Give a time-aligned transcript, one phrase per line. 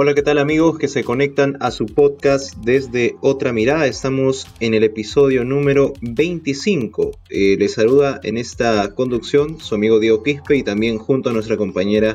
[0.00, 3.84] Hola, ¿qué tal amigos que se conectan a su podcast desde otra mirada?
[3.86, 7.10] Estamos en el episodio número 25.
[7.30, 11.56] Eh, les saluda en esta conducción su amigo Diego Quispe y también junto a nuestra
[11.56, 12.14] compañera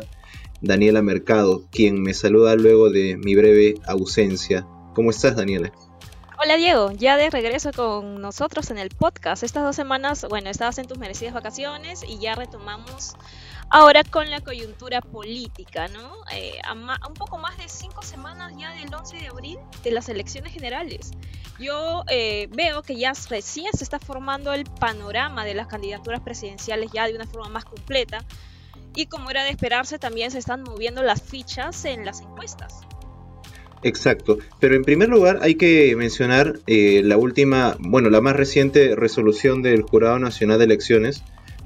[0.61, 4.65] Daniela Mercado, quien me saluda luego de mi breve ausencia.
[4.95, 5.73] ¿Cómo estás, Daniela?
[6.41, 9.43] Hola Diego, ya de regreso con nosotros en el podcast.
[9.43, 13.17] Estas dos semanas, bueno, estabas en tus merecidas vacaciones y ya retomamos
[13.75, 16.11] Ahora con la coyuntura política, ¿no?
[16.31, 20.09] Eh, a, un poco más de cinco semanas ya del 11 de abril de las
[20.09, 21.09] elecciones generales.
[21.59, 26.91] Yo eh, veo que ya recién se está formando el panorama de las candidaturas presidenciales
[26.93, 28.23] ya de una forma más completa
[28.93, 32.81] y como era de esperarse también se están moviendo las fichas en las encuestas.
[33.81, 38.95] Exacto, pero en primer lugar hay que mencionar eh, la última, bueno, la más reciente
[38.95, 41.23] resolución del Jurado Nacional de Elecciones,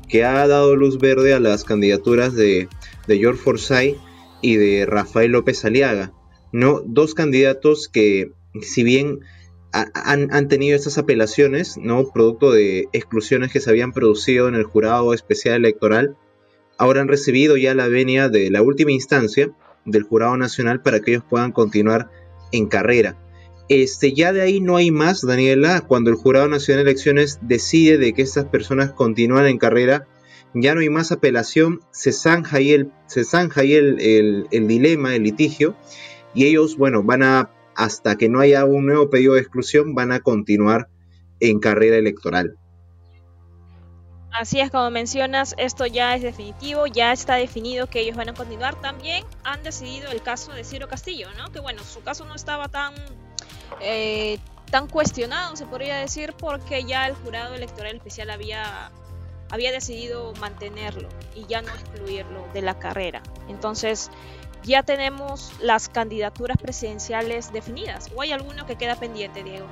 [0.07, 2.69] que ha dado luz verde a las candidaturas de,
[3.07, 3.97] George Forsyth
[4.41, 6.13] y de Rafael López Aliaga,
[6.51, 6.81] ¿no?
[6.85, 9.19] Dos candidatos que, si bien
[9.71, 12.09] han, tenido estas apelaciones, ¿no?
[12.11, 16.17] Producto de exclusiones que se habían producido en el jurado especial electoral,
[16.77, 19.51] ahora han recibido ya la venia de la última instancia
[19.85, 22.09] del jurado nacional para que ellos puedan continuar
[22.51, 23.17] en carrera.
[23.69, 27.97] Este, ya de ahí no hay más, Daniela, cuando el Jurado Nacional de Elecciones decide
[27.97, 30.07] de que estas personas continúan en carrera,
[30.53, 35.23] ya no hay más apelación, se zanja ahí el, se zanja ahí el, dilema, el
[35.23, 35.75] litigio,
[36.33, 40.13] y ellos, bueno, van a, hasta que no haya un nuevo pedido de exclusión, van
[40.13, 40.87] a continuar
[41.41, 42.57] en carrera electoral.
[44.31, 48.33] Así es, como mencionas, esto ya es definitivo, ya está definido que ellos van a
[48.33, 48.79] continuar.
[48.79, 51.51] También han decidido el caso de Ciro Castillo, ¿no?
[51.51, 52.93] Que bueno, su caso no estaba tan
[53.81, 54.39] eh,
[54.69, 58.91] tan cuestionado, se podría decir, porque ya el jurado electoral especial había,
[59.49, 63.21] había decidido mantenerlo y ya no excluirlo de la carrera.
[63.47, 64.11] Entonces,
[64.63, 68.11] ya tenemos las candidaturas presidenciales definidas.
[68.15, 69.67] ¿O hay alguno que queda pendiente, Diego?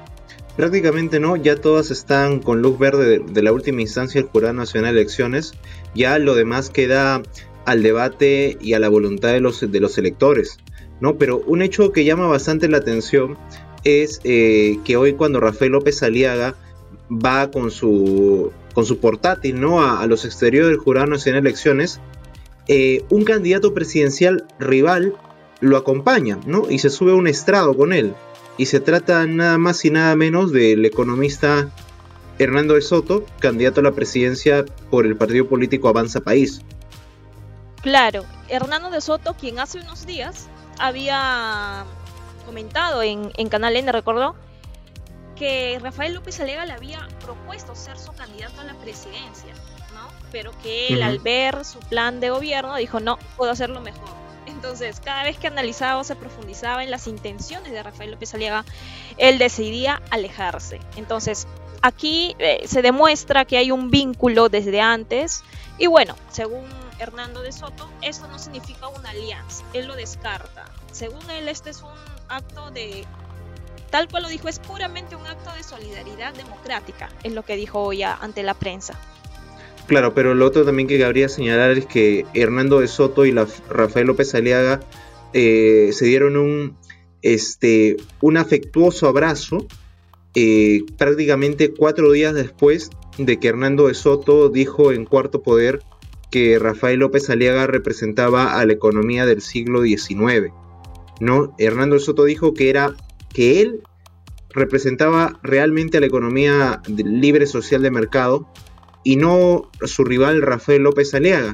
[0.55, 4.95] Prácticamente no, ya todas están con luz verde de, la última instancia del Jurado Nacional
[4.95, 5.53] de Elecciones.
[5.93, 7.21] Ya lo demás queda
[7.65, 10.59] al debate y a la voluntad de los, de los electores.
[11.01, 11.17] ¿no?
[11.17, 13.37] Pero un hecho que llama bastante la atención
[13.85, 16.55] es eh, que hoy cuando Rafael López Aliaga
[17.09, 19.81] va con su, con su portátil ¿no?
[19.81, 22.01] a, los exteriores del Jurado Nacional de Elecciones,
[22.67, 25.15] eh, un candidato presidencial rival
[25.61, 26.69] lo acompaña ¿no?
[26.69, 28.13] y se sube a un estrado con él.
[28.57, 31.69] Y se trata nada más y nada menos del economista
[32.39, 36.61] Hernando de Soto, candidato a la presidencia por el partido político Avanza País.
[37.81, 40.47] Claro, Hernando de Soto, quien hace unos días
[40.79, 41.85] había
[42.45, 44.35] comentado en, Canal N, recordó,
[45.35, 49.53] que Rafael López Alega le había propuesto ser su candidato a la presidencia,
[49.93, 50.07] ¿no?
[50.31, 54.09] Pero que él al ver su plan de gobierno dijo, no, puedo hacerlo mejor.
[54.47, 58.63] Entonces, cada vez que analizaba o se profundizaba en las intenciones de Rafael López Aliaga,
[59.17, 60.79] él decidía alejarse.
[60.95, 61.47] Entonces,
[61.81, 65.43] aquí eh, se demuestra que hay un vínculo desde antes.
[65.77, 66.63] Y bueno, según
[66.99, 69.65] Hernando de Soto, esto no significa una alianza.
[69.73, 70.65] Él lo descarta.
[70.91, 71.89] Según él, este es un
[72.27, 73.05] acto de,
[73.89, 77.79] tal cual lo dijo, es puramente un acto de solidaridad democrática, es lo que dijo
[77.79, 78.99] hoy ante la prensa.
[79.87, 83.47] Claro, pero lo otro también que cabría señalar es que Hernando de Soto y la,
[83.69, 84.79] Rafael López Aliaga
[85.33, 86.77] eh, se dieron un,
[87.21, 89.67] este, un afectuoso abrazo
[90.33, 95.81] eh, prácticamente cuatro días después de que Hernando de Soto dijo en Cuarto Poder
[96.31, 100.51] que Rafael López Aliaga representaba a la economía del siglo XIX.
[101.19, 101.55] ¿no?
[101.57, 102.93] Hernando Soto dijo que era
[103.33, 103.81] que él
[104.49, 108.47] representaba realmente a la economía libre social de mercado
[109.03, 111.53] y no su rival Rafael López Aliaga.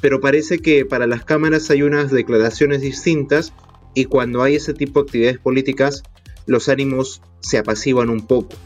[0.00, 3.52] Pero parece que para las cámaras hay unas declaraciones distintas
[3.94, 6.02] y cuando hay ese tipo de actividades políticas
[6.46, 8.56] los ánimos se apaciguan un poco.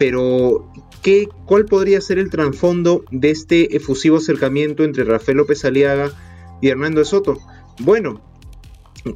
[0.00, 0.66] Pero,
[1.02, 6.10] ¿qué, ¿cuál podría ser el trasfondo de este efusivo acercamiento entre Rafael López Aliaga
[6.62, 7.38] y Hernando Soto?
[7.80, 8.22] Bueno,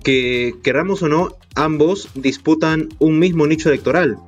[0.03, 4.19] que queramos o no, ambos disputan un mismo nicho electoral,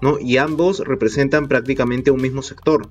[0.00, 0.18] ¿no?
[0.18, 2.88] Y ambos representan prácticamente un mismo sector.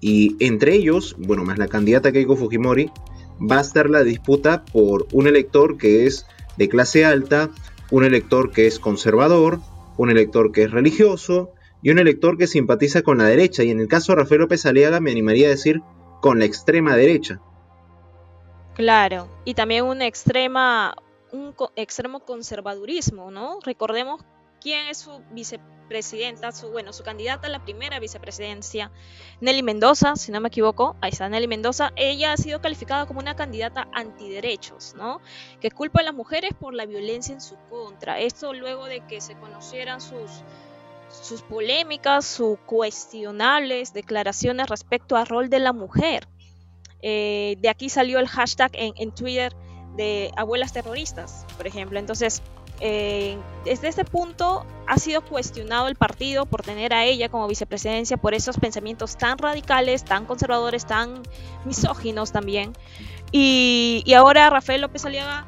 [0.00, 2.90] Y entre ellos, bueno, más la candidata Keiko Fujimori,
[3.38, 6.24] va a estar la disputa por un elector que es
[6.56, 7.50] de clase alta,
[7.90, 9.60] un elector que es conservador,
[9.98, 13.62] un elector que es religioso y un elector que simpatiza con la derecha.
[13.62, 15.82] Y en el caso de Rafael López Aliaga me animaría a decir
[16.20, 17.40] con la extrema derecha.
[18.74, 20.94] Claro, y también una extrema,
[21.32, 23.58] un extremo conservadurismo, ¿no?
[23.62, 24.22] Recordemos
[24.60, 28.90] quién es su vicepresidenta, su, bueno, su candidata a la primera vicepresidencia,
[29.40, 33.20] Nelly Mendoza, si no me equivoco, ahí está Nelly Mendoza, ella ha sido calificada como
[33.20, 35.20] una candidata antiderechos, ¿no?
[35.60, 38.20] Que culpa a las mujeres por la violencia en su contra.
[38.20, 40.44] Esto luego de que se conocieran sus
[41.10, 46.26] sus polémicas, sus cuestionables declaraciones respecto al rol de la mujer.
[47.02, 49.54] Eh, de aquí salió el hashtag en, Twitter
[49.96, 51.98] de abuelas terroristas, por ejemplo.
[51.98, 52.42] Entonces,
[52.80, 58.16] eh, desde ese punto ha sido cuestionado el partido por tener a ella como vicepresidencia
[58.16, 61.22] por esos pensamientos tan radicales, tan conservadores, tan
[61.64, 62.72] misóginos también.
[63.32, 65.46] Y, y ahora Rafael López Aliaga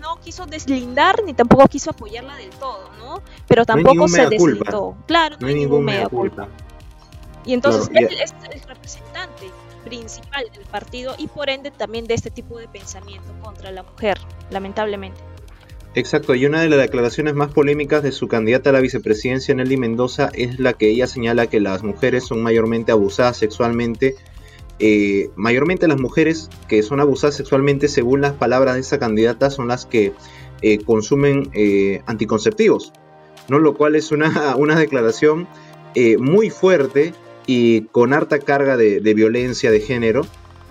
[0.00, 3.22] no quiso deslindar ni tampoco quiso apoyarla del todo, ¿no?
[3.46, 4.96] Pero tampoco se deslindó.
[5.06, 6.48] Claro, no, hay ningún mea culpa.
[7.44, 9.50] Y entonces él es el representante
[9.84, 14.18] principal del partido y por ende también de este tipo de pensamiento contra la mujer,
[14.50, 15.20] lamentablemente.
[15.94, 19.78] Exacto, y una de las declaraciones más polémicas de su candidata a la vicepresidencia, Nelly
[19.78, 24.14] Mendoza, es la que ella señala que las mujeres son mayormente abusadas sexualmente
[24.80, 29.68] eh, mayormente las mujeres que son abusadas sexualmente, según las palabras de esta candidata, son
[29.68, 30.12] las que
[30.62, 32.92] eh, consumen eh, anticonceptivos,
[33.48, 33.58] ¿no?
[33.58, 35.48] lo cual es una, una declaración
[36.20, 37.12] muy fuerte
[37.44, 40.24] y con harta carga de, violencia de género,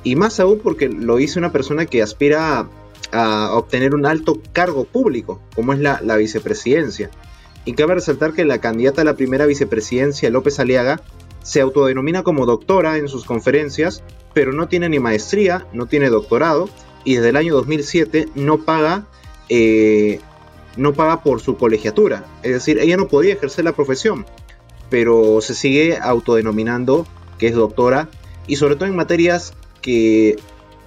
[0.03, 2.69] y más aún porque lo dice una persona que aspira
[3.11, 7.09] a, obtener un alto cargo público, como es la, la vicepresidencia.
[7.65, 11.01] Y cabe resaltar que la candidata a la primera vicepresidencia, López Aliaga,
[11.47, 14.03] se autodenomina como doctora en sus conferencias,
[14.33, 16.69] pero no tiene ni maestría, no tiene doctorado
[17.05, 19.07] y desde el año 2007 no paga,
[19.47, 20.19] eh,
[20.75, 22.25] no paga por su colegiatura.
[22.43, 24.25] Es decir, ella no podía ejercer la profesión,
[24.89, 27.07] pero se sigue autodenominando
[27.39, 28.09] que es doctora
[28.45, 30.35] y sobre todo en materias que,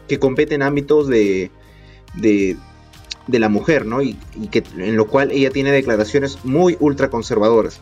[0.09, 1.51] que competen ámbitos de,
[2.17, 2.59] de,
[3.29, 4.03] la mujer, ¿no?
[4.03, 4.19] Y,
[4.51, 7.81] que, en lo cual ella tiene declaraciones muy ultraconservadoras.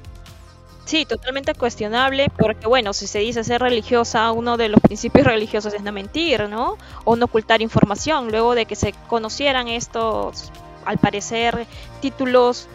[0.88, 5.75] Sí, totalmente cuestionable, porque bueno, si se dice ser religiosa, uno de los principios religiosos
[5.75, 6.79] es no mentir, ¿no?
[7.05, 8.31] O no ocultar información.
[8.31, 10.50] Luego de que se conocieran estos,
[10.87, 11.67] al parecer,
[12.00, 12.69] títulos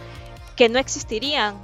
[0.55, 1.55] que no existirían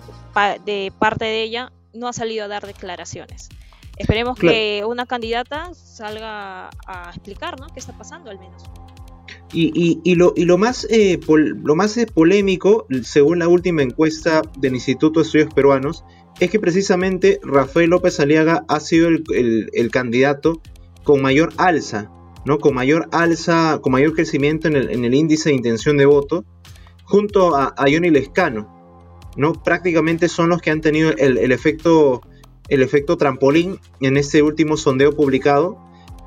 [0.66, 3.50] de parte de ella, no ha salido a dar declaraciones.
[3.98, 7.68] Esperemos que una candidata salga a explicar, ¿no?
[7.68, 8.64] ¿Qué está pasando al menos?
[9.54, 14.42] Y, y, lo, y lo, más, eh, lo más eh, polémico, según la última encuesta
[14.58, 16.04] del Instituto de Estudios Peruanos,
[16.40, 20.62] es que precisamente Rafael López Aliaga ha sido el, candidato
[21.04, 22.10] con mayor alza,
[22.46, 22.60] ¿no?
[22.60, 26.46] Con mayor alza, con mayor crecimiento en el, índice de intención de voto,
[27.04, 28.80] junto a, a, Johnny Lescano,
[29.36, 29.54] ¿no?
[29.54, 32.22] Prácticamente son los que han tenido el, efecto,
[32.70, 35.78] el efecto trampolín en este último sondeo publicado.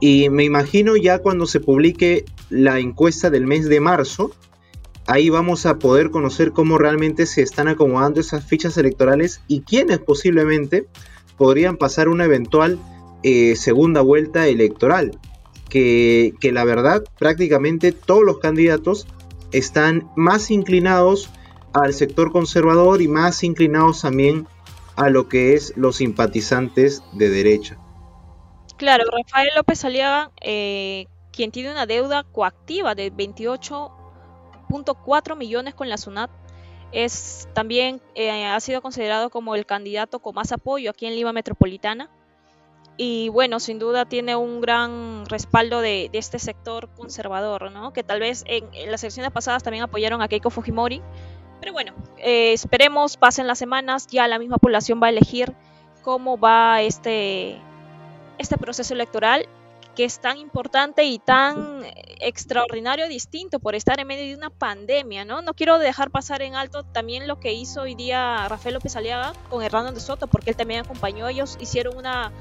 [0.00, 4.32] Y me imagino ya cuando se publique la encuesta del mes de marzo,
[5.06, 9.98] ahí vamos a poder conocer cómo realmente se están acomodando esas fichas electorales y quiénes
[9.98, 10.86] posiblemente
[11.36, 12.78] podrían pasar una eventual
[13.22, 15.18] eh, segunda vuelta electoral.
[15.68, 19.06] Que, la verdad prácticamente todos los candidatos
[19.52, 21.30] están más inclinados
[21.72, 24.46] al sector conservador y más inclinados también
[24.96, 27.78] a lo que es los simpatizantes de derecha.
[28.76, 34.01] Claro, Rafael López Aliaga, eh, quien tiene una deuda coactiva de 28
[35.04, 36.30] 4 millones con la SUNAT.
[36.92, 41.32] Es, también eh, ha sido considerado como el candidato con más apoyo aquí en Lima
[41.32, 42.10] Metropolitana.
[42.98, 47.92] Y bueno, sin duda tiene un gran respaldo de, este sector conservador, ¿no?
[47.94, 51.00] que tal vez en, las elecciones pasadas también apoyaron a Keiko Fujimori.
[51.60, 55.54] Pero bueno, eh, esperemos, pasen las semanas, ya la misma población va a elegir
[56.02, 57.58] cómo va este,
[58.36, 59.48] este proceso electoral
[59.94, 61.84] que es tan importante y tan
[62.20, 65.42] extraordinario, distinto por estar en medio de una pandemia, ¿no?
[65.42, 69.34] No quiero dejar pasar en alto también lo que hizo hoy día Rafael López Aliaga
[69.50, 72.32] con Hernando de Soto, porque él también acompañó, ellos hicieron una,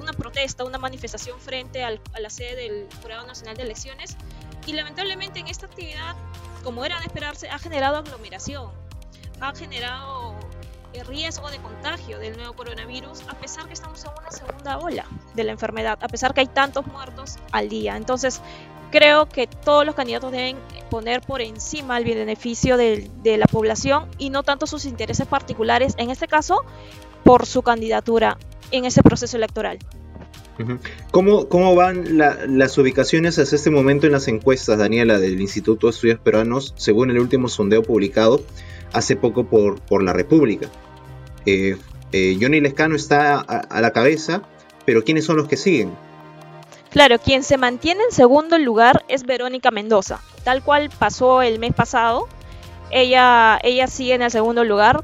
[0.00, 4.16] una protesta, una manifestación frente a la sede del Jurado Nacional de Elecciones
[4.66, 6.16] y lamentablemente en esta actividad,
[6.62, 8.70] como era de esperarse, ha generado aglomeración,
[9.40, 10.34] ha generado
[10.94, 15.04] el riesgo de contagio del nuevo coronavirus, a pesar que estamos en una segunda ola
[15.34, 17.96] de la enfermedad, a pesar que hay tantos muertos al día.
[17.96, 18.40] Entonces,
[18.90, 20.56] creo que todos los candidatos deben
[20.88, 26.10] poner por encima el beneficio de, la población y no tanto sus intereses particulares, en
[26.10, 26.64] este caso,
[27.24, 28.38] por su candidatura
[28.70, 29.78] en ese proceso electoral.
[31.10, 35.92] ¿Cómo, ¿Cómo, van las ubicaciones hasta este momento en las encuestas, Daniela, del Instituto de
[35.92, 38.42] Estudios Peruanos, según el último sondeo publicado
[38.92, 40.68] hace poco por, por la República?
[41.46, 41.76] Eh,
[42.16, 44.42] Eh, Johnny Lescano está a, la cabeza,
[44.86, 45.92] pero ¿quiénes son los que siguen?
[46.90, 51.74] Claro, quien se mantiene en segundo lugar es Verónica Mendoza, tal cual pasó el mes
[51.74, 52.28] pasado.
[52.92, 55.02] Ella, ella sigue en el segundo lugar.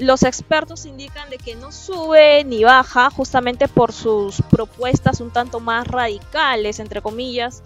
[0.00, 5.60] Los expertos indican de que no sube ni baja justamente por sus propuestas un tanto
[5.60, 7.62] más radicales, entre comillas,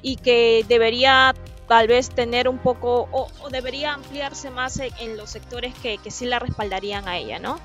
[0.00, 1.34] y que debería
[1.66, 6.38] tal vez tener un poco o, debería ampliarse más en, los sectores que, sí la
[6.38, 7.58] respaldarían a ella, ¿no?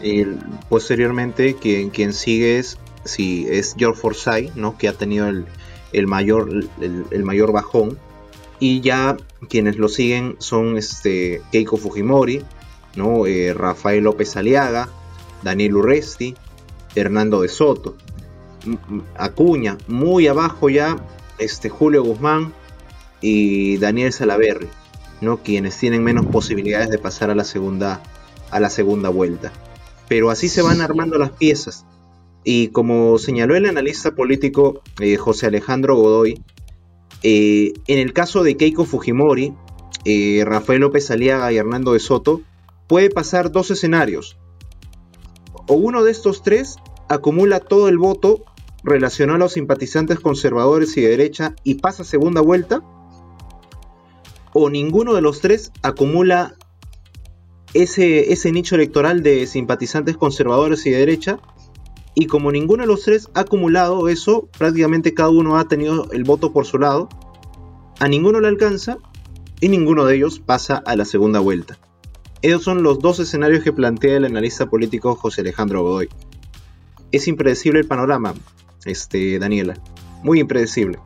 [0.00, 0.24] y
[0.70, 4.78] posteriormente, quien, quien sigue es, si es George Forsyth, ¿no?
[4.78, 7.98] que ha tenido el mayor, el, mayor bajón.
[8.60, 9.16] Y ya
[9.48, 12.44] quienes lo siguen son este, Keiko Fujimori,
[12.94, 13.26] ¿no?
[13.26, 14.88] Eh, Rafael López Aliaga,
[15.42, 16.34] Daniel Urresti,
[16.94, 17.96] Hernando de Soto.
[19.16, 20.96] Acuña, muy abajo ya,
[21.38, 22.52] este, Julio Guzmán
[23.20, 24.68] y Daniel Salaverri,
[25.20, 25.38] ¿no?
[25.38, 28.02] quienes tienen menos posibilidades de pasar a la segunda,
[28.50, 29.52] a la segunda vuelta.
[30.08, 31.86] Pero así se van armando las piezas.
[32.42, 36.42] Y como señaló el analista político eh, José Alejandro Godoy,
[37.22, 39.54] eh, en el caso de Keiko Fujimori,
[40.04, 42.40] eh, Rafael López Aliaga y Hernando de Soto,
[42.86, 44.38] puede pasar dos escenarios.
[45.68, 46.76] O uno de estos tres
[47.08, 48.44] acumula todo el voto
[48.82, 52.82] relacionado a los simpatizantes conservadores y de derecha y pasa segunda vuelta.
[54.52, 56.54] O ninguno de los tres acumula
[57.74, 61.40] ese, ese nicho electoral de simpatizantes conservadores y de derecha
[62.14, 66.24] y como ninguno de los tres ha acumulado eso, prácticamente cada uno ha tenido el
[66.24, 67.08] voto por su lado,
[67.98, 68.98] a ninguno le alcanza
[69.60, 71.78] y ninguno de ellos pasa a la segunda vuelta.
[72.42, 76.08] Esos son los dos escenarios que plantea el analista político José Alejandro Godoy.
[77.12, 78.34] Es impredecible el panorama,
[78.86, 79.74] este, Daniela.
[80.22, 80.98] Muy impredecible.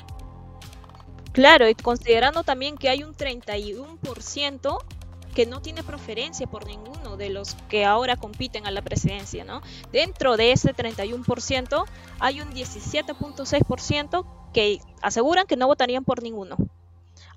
[1.33, 4.79] Claro, y considerando también que hay un 31%
[5.35, 9.61] que no tiene preferencia por ninguno de los que ahora compiten a la presidencia, ¿no?
[9.93, 11.85] Dentro de ese 31%
[12.21, 16.57] hay un 17.6% que aseguran que no votarían por ninguno.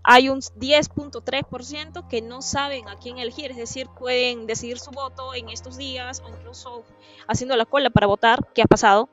[0.04, 5.34] Hay un 10.3% que no saben a quién elegir, es decir, pueden decidir su voto
[5.34, 6.86] en estos días o incluso
[7.28, 9.10] haciendo la cola para votar, ¿qué ha pasado.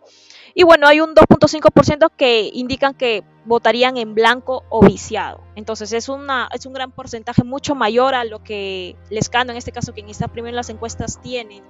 [0.54, 5.40] Y bueno, hay un 2.5% que indican que votarían en blanco o viciado.
[5.54, 9.72] Entonces es, una, es un gran porcentaje mucho mayor a lo que Lescano, en este
[9.72, 11.62] caso quien está primero en las encuestas, tienen.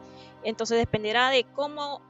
[0.43, 2.01] Entonces dependerá de cómo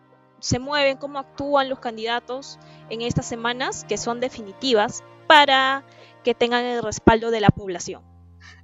[0.40, 2.58] se mueven, cómo actúan los candidatos
[2.90, 5.84] en estas semanas que son definitivas para
[6.22, 8.02] que tengan el respaldo de la población.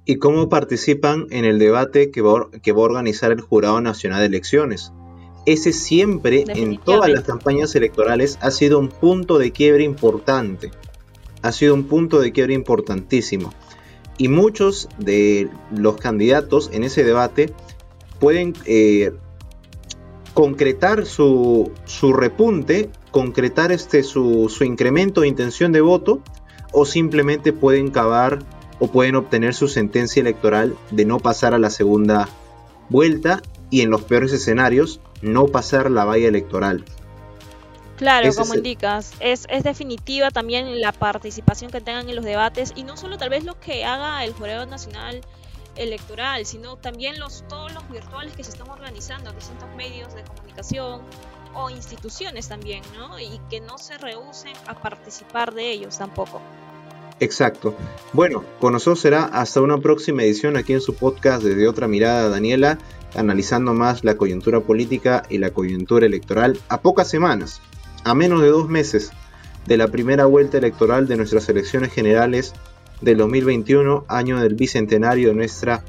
[0.05, 4.19] ¿Y cómo participan en el debate que va, que va a organizar el Jurado Nacional
[4.19, 4.91] de Elecciones?
[5.45, 10.71] ese siempre en todas las campañas electorales ha sido un punto de quiebre importante.
[11.41, 13.53] Ha sido un punto de quiebre importantísimo.
[14.17, 17.53] Y muchos de los candidatos en ese debate
[18.19, 19.11] pueden eh,
[20.33, 21.71] concretar su,
[22.13, 26.21] repunte, concretar este, su, su incremento de intención de voto,
[26.71, 28.39] o simplemente pueden cavar
[28.79, 32.29] o pueden obtener su sentencia electoral de no pasar a la segunda
[32.89, 36.83] vuelta y en los peores escenarios no pasar la valla electoral.
[38.01, 42.81] Claro, como indicas, es, es, definitiva también la participación que tengan en los debates y
[42.81, 45.21] no solo tal vez lo que haga el Jurado Nacional
[45.75, 51.01] Electoral, sino también los, todos los virtuales que se están organizando, distintos medios de comunicación
[51.53, 53.19] o instituciones también, ¿no?
[53.19, 56.41] Y que no se rehúsen a participar de ellos tampoco.
[57.19, 57.75] Exacto.
[58.13, 62.29] Bueno, con nosotros será hasta una próxima edición aquí en su podcast desde otra mirada,
[62.29, 62.79] Daniela
[63.15, 67.61] analizando más la coyuntura política y la coyuntura electoral a pocas semanas,
[68.03, 69.11] a menos de dos meses
[69.65, 72.53] de la primera vuelta electoral de nuestras elecciones generales
[73.01, 75.83] del 2021, año del bicentenario de nuestra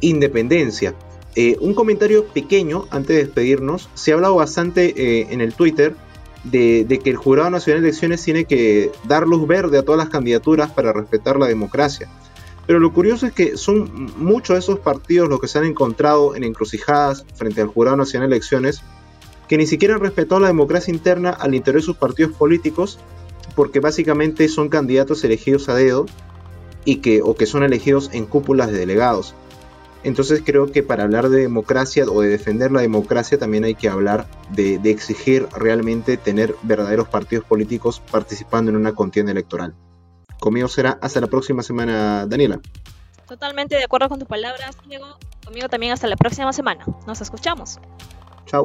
[0.00, 0.94] independencia.
[1.36, 3.88] Eh, un comentario pequeño antes de despedirnos.
[3.94, 5.96] Se ha hablado bastante eh, en el Twitter
[6.44, 9.98] de, de, que el Jurado Nacional de Elecciones tiene que dar luz verde a todas
[9.98, 12.08] las candidaturas para respetar la democracia.
[12.66, 16.34] Pero lo curioso es que son muchos de esos partidos los que se han encontrado
[16.34, 18.82] en encrucijadas frente al Jurado Nacional de Elecciones
[19.54, 22.98] que ni siquiera han respetado la democracia interna al interior de sus partidos políticos
[23.54, 26.06] porque básicamente son candidatos elegidos a dedo
[26.84, 29.32] y que, o que son elegidos en cúpulas de delegados.
[30.02, 33.88] Entonces creo que para hablar de democracia o de defender la democracia también hay que
[33.88, 39.72] hablar de, de exigir realmente tener verdaderos partidos políticos participando en una contienda electoral.
[40.40, 42.58] Conmigo será hasta la próxima semana, Daniela.
[43.28, 45.16] Totalmente de acuerdo con tus palabras, Diego.
[45.44, 46.84] Conmigo también hasta la próxima semana.
[47.06, 47.78] Nos escuchamos.
[48.46, 48.64] Chao.